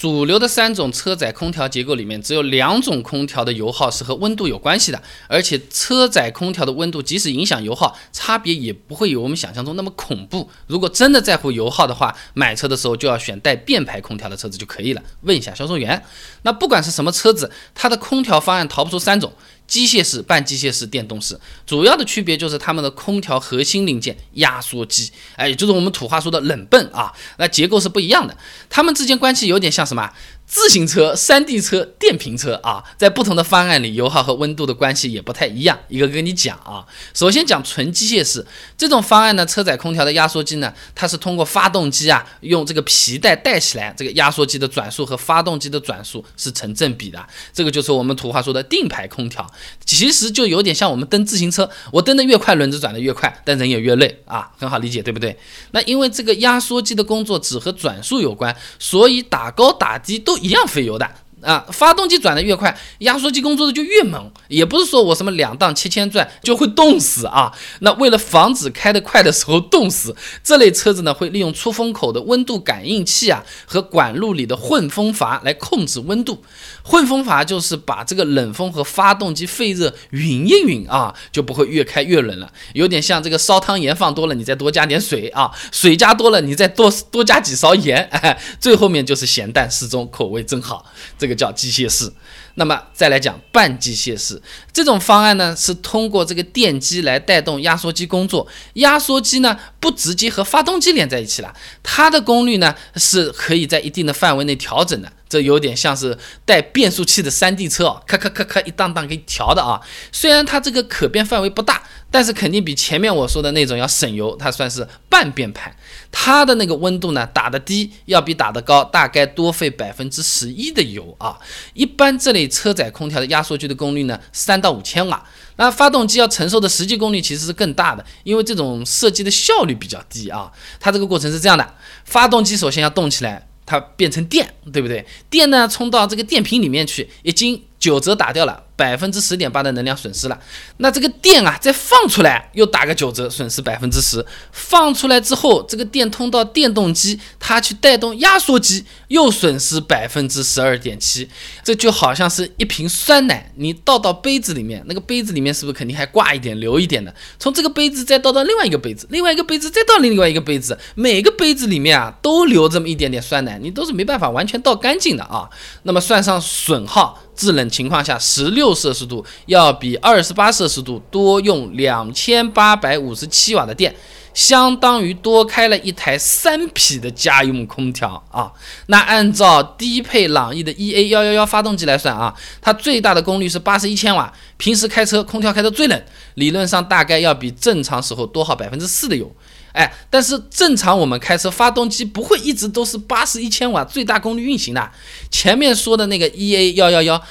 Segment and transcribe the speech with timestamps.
[0.00, 10.48] 主流的三种车载空调结构里面，只有两种空调的油耗是和温度有关系的，而且车载空调的温度即使影响油耗，差别也不会有我们想象中那么恐怖。
[10.66, 15.02] 如果真的在乎油耗的话，买车的时候就要选带变排空调的车子就可以了。
[15.20, 16.02] 问一下销售员。
[16.44, 19.30] 那不管是什么车子，它的空调方案逃不出三种。
[19.70, 28.36] 机械式、半机械式、电动式，主要的区别就是它们的空调核心零件压缩机，哎，就是我们土话说的冷泵啊，那结构是不一样的，
[28.68, 30.12] 它们之间关系有点像什么？
[30.50, 35.78] 自行车、山地车、电瓶车啊，在不同的方案里，油耗和温度的关系也不太一样。
[35.86, 38.44] 一个跟你讲啊，首先讲纯机械式
[38.76, 47.24] 这种方案呢，车载空调的压缩机呢，它是通过发动机啊，用这个皮带带起来，这个压缩机的转速和发动机的转速是成正比的。
[47.52, 49.48] 这个就是我们土话说的定排空调，
[49.86, 55.38] 其实就有点像我们蹬自行车，我蹬得越快，轮子转得越快，但人也越累啊，很好理解，对不对？
[55.70, 60.39] 那因为这个压缩机的工作只和转速有关，所以打高打低都。
[60.40, 61.08] 一样费油的。
[61.42, 64.30] 啊，发动机转的越快，压缩机工作的就越猛。
[64.48, 67.52] 也不是说我什么两档七千转就会冻死啊。
[67.80, 76.42] 那为了防止开得快的时候冻死，这类车子呢会利用出风口的温度感应器啊和管路里的混风阀来控制温度。
[76.82, 82.50] 混风阀就是把这个冷风和发动机废热匀一匀啊，就不会越开越冷了。
[82.72, 90.84] 有点像这个烧汤盐放多了，你再多加点水啊，水加多了你再多多加几勺盐，哎，最后面就是咸淡适中，口味正好。
[91.18, 92.12] 这个叫机械式，
[92.56, 94.42] 那么再来讲半机械式
[94.72, 98.46] 这种方案呢，是通过这个电机来带动压缩机工作。
[98.74, 105.10] 压缩机呢不直接和发动机连在一起了，它的功率呢是可以在一定的范围内调整的。
[105.30, 109.80] 这有点像是带变速器的山地车啊，咔咔咔咔一档档给调的啊。
[110.10, 114.36] 虽然它这个可变范围不大，但是肯定比前面我说的那种要省油。
[114.36, 115.74] 它算是半变排，
[116.10, 121.38] 它的那个温度呢打的低，要比打的高大概多费百分之十一的油啊。
[121.74, 130.50] 一般这类车载空调的压缩机的功率呢三到五千瓦，那发动机要承受的实际功率其实是更大的，因为这种设计的效率比较低啊。
[130.80, 131.74] 它这个过程是这样的，
[132.04, 133.46] 发动机首先要动起来。
[133.70, 135.06] 它变成电，对不对？
[135.30, 138.64] 电呢，充到这个电瓶里面去，已经九折打掉了。
[138.80, 140.40] 百分之十点八的能量损失了，
[140.78, 144.24] 那这个电啊再放出来又打个九折，损失百分之十。
[144.52, 151.28] 放出来之后，这个电通到电动机，它去带动压缩机，又损失百分之十二点七。
[151.62, 157.14] 这就好像是一瓶酸奶，你倒到杯子里面，那个杯子里面是不是肯定还挂一点、留一点的？
[157.38, 165.50] 从这个杯子再倒到另外一个杯子，另外一个杯子再倒另外一个杯子，每个杯子里面啊都留这么一点点酸奶，你都是没办法完全倒干净的啊。
[165.82, 167.20] 那么算上损耗。
[167.40, 173.94] 制冷情况下，十六摄氏度要比二十八摄氏度多用两千八百五十七瓦的电，
[174.34, 178.52] 相当于多开了一台三匹的家用空调啊！
[178.88, 186.02] 那按照低配朗逸的 EA 幺幺幺发动机来算啊，它最大的功率是八十一千瓦，平时开车空调开得最冷，
[186.34, 189.34] 理论上大概要比正常时候多耗百分之四的油。
[189.72, 194.90] 哎，但是正常我们开车发动机不会一直都是八十一千瓦最大功率运行的。
[195.30, 197.22] 前面说的那个 EA 幺幺幺，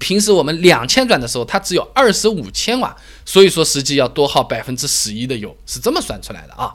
[0.00, 6.74] 平时我们两千转的时候，它只有二十五千瓦，所以说实际要多耗百分之十一的油，是这么算出来的啊。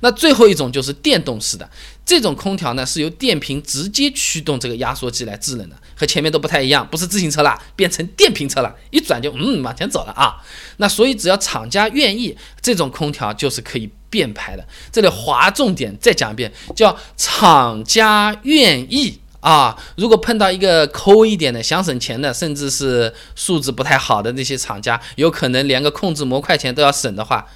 [0.00, 1.70] 那最后一种就是电动式的
[2.04, 10.42] 这种空调呢，是由电瓶直接驱动这个压缩机来制冷的，和前面都不太一样，不是自行车了，变成电瓶车了，一转就嗯往前走了啊。
[10.78, 13.88] 那所以只要厂家愿意，这种空调就是可以。
[14.12, 14.62] 变牌的，
[14.92, 19.74] 这里划重点再讲一遍，叫厂家愿意啊。
[19.96, 27.46] 如果碰到一个抠一点的、想省钱的，甚至是素质不太好的那些厂家，有可能连个控制模块钱都要省的话。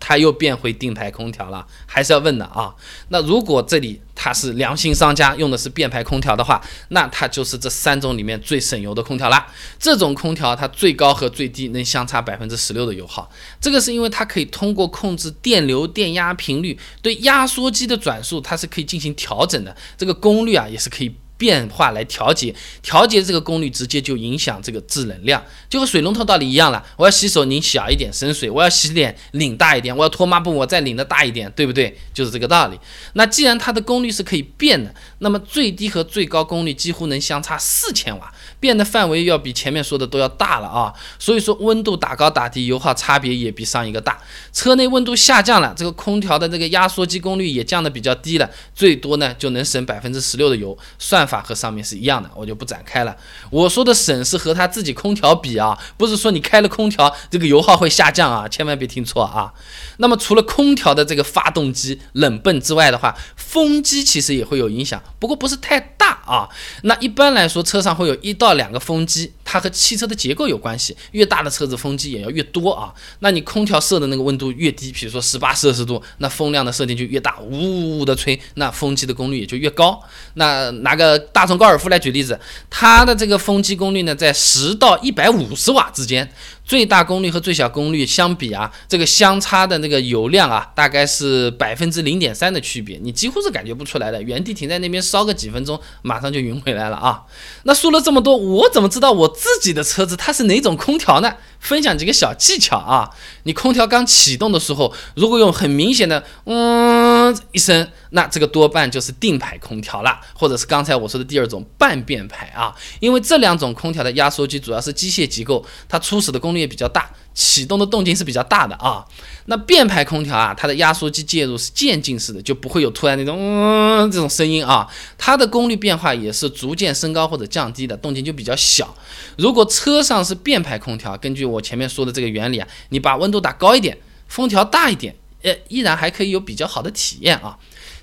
[0.00, 2.74] 它又变回定排空调了，还是要问的啊。
[3.10, 9.46] 那如果这里它是良心商家用的是变排空调的话，那它就是这三种里面最省油的空调了。
[9.78, 13.30] 这种空调它最高和最低能相差百分之十六的油耗，
[13.60, 21.14] 这个是因为它可以通过控制电流、电压频率，对压缩机的转速它是可以进行调整的，这个功率啊也是可以。
[21.40, 26.84] 变化来调节，调节这个功率直接就影响这个制冷量，就和水龙头道理一样了。
[26.98, 31.96] 我要洗手，拧小一点省水；我要洗脸，拧大一点；我要拖抹布，我再拧的大一点，对不对？
[32.12, 32.78] 就是这个道理。
[33.14, 40.92] 那既然它的功率是可以变的，那么最低和最高功率几乎能相差四千瓦，变的范围要比前面说的都要大了啊。
[41.18, 44.20] 所以说温度打高打低，油耗差别也比上一个大。
[44.52, 51.29] 车内温度下降了，这个空调的这个压缩机功率也降的比较低了，最多呢就能省百分之十六的油，算。
[51.30, 53.16] 法和上面是一样的，我就不展开了。
[53.50, 59.54] 我说的省是和他自己空调比啊，不是说你开了空调这个油耗会下降啊，千万别听错啊。
[59.98, 65.96] 那么除了空调的这个发动机冷泵之外的话，风机其实也会有影响，不过不是太。
[66.30, 66.48] 啊。
[66.82, 72.94] 那一般来说，车上会有一到两个风机，它和汽车的结构有关系，越大的车子风机也要越多啊。
[73.18, 80.00] 那你空调设的那个温度越低，比如说十八摄氏度，那风量的设定就越大，呜呜呜的吹，那风机的功率也就越高。
[80.34, 82.38] 那拿个大众高尔夫来举例子，
[82.70, 86.30] 它的这个风机功率呢，在十到一百五十瓦之间。
[86.70, 94.22] 最大功率和最小功率相比啊，这个相差的那个油量啊，大概是百分之零点三的区别，你几乎是感觉不出来的。
[94.22, 97.24] 原地停在那边烧个几分钟，马上就匀回来了啊。
[97.64, 101.34] 那说了这么多，我怎么知道我自己的车子它是哪种空调呢？
[101.58, 103.10] 分享几个小技巧啊。
[103.42, 107.19] 你空调刚启动的时候，如果用很明显的嗯
[107.52, 112.74] 一声，那这个多半就是定排空调了，或者是刚才我说的第二种半变排啊。
[113.00, 119.04] 因为这两种空调的压缩机主要是机械机构，它初始的功率也比较大，启动的动静是比较大的啊。
[119.46, 124.86] 那变排空调啊，它的压缩机介入是渐进式的，就不会有突然那种嗯这种声音啊。
[125.18, 128.94] 它的功率变化也是逐渐升高或者降低的，动静就比较小。
[129.36, 133.96] 如果车上是变排空调，根据我前面说的这个原理啊，你把温度打高一点，
[134.28, 137.58] 风调大一点，呃，依然还可以有比较好的体验啊。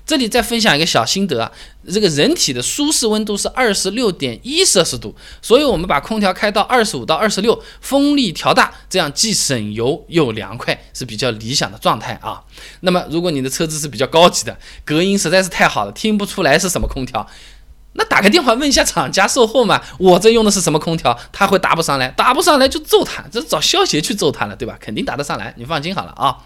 [0.06, 1.52] 这里再分享一个小心得啊，
[1.92, 12.42] 这个人体的舒适温度是二十六点一摄氏度，所以我们把空调开到二十五到二十六，风力调大，这样既省油又凉快，是比较理想的状态啊。
[12.80, 17.28] 那么如果你的车子是比较高级的，隔音实在是太好了，听不出来是什么空调，
[17.92, 24.78] 那打个电话问一下厂家售后嘛，我这用的是什么空调，他会答不上来，答不上来就揍他，这找消协去揍他了，对吧？
[24.80, 26.38] 肯定答得上来，你放心好了啊。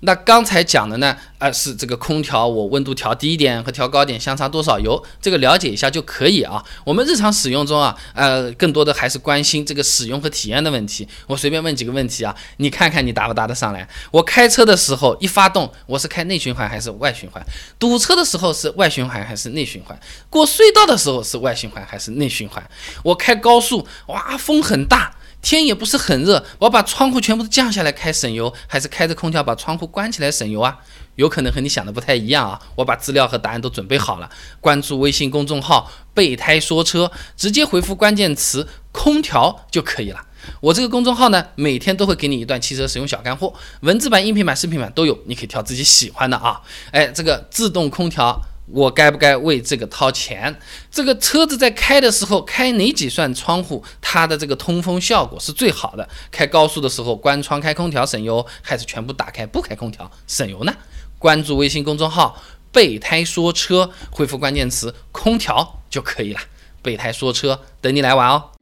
[0.00, 6.62] 那刚才讲的呢，呃，是这个空调我温度调低一点和调高点相差多少油，这个了解一下就可以啊。
[6.84, 11.08] 我们日常使用中啊，呃，更多的还是关心这个使用和体验的问题。
[11.26, 13.88] 我随便问几个问题啊，你看看你答不答得上来？
[14.10, 17.42] 我开车的时候一发动，我是开内循环还是外循环？
[17.78, 19.98] 堵车的时候是外循环还是内循环？
[20.28, 22.62] 过隧道的时候是外循环还是内循环？
[23.02, 25.16] 我开高速，哇，风很大。
[25.42, 30.78] 天也不是很热，我把窗户全部都降下来开省油，还是开着空调把窗户关起来省油啊？
[31.14, 32.60] 有可能和你想的不太一样啊！
[32.74, 34.28] 我把资料和答案都准备好了，
[34.60, 40.20] 关注微信公众号“备胎说车”，直接回复关键词“空调”就可以了。
[40.60, 46.60] 我这个公众号呢，每天都会给你一段汽车使用小干货，文字版、音频版、视频版都有，你可以挑自己喜欢的啊。
[46.90, 48.38] 哎，这个自动空调。
[48.66, 50.58] 我该不该为这个掏钱？
[50.90, 56.08] 这个车子在开的时候开哪几扇窗户，它的这个通风效果是最好的？
[56.30, 60.74] 开高速的时候关窗开空调省油，还是全部打开不开空调省油呢？
[61.18, 62.42] 关注微信公众号
[62.72, 66.40] “备胎说车”，回复关键词“空调”就可以了。
[66.82, 68.55] 备胎说车，等你来玩哦。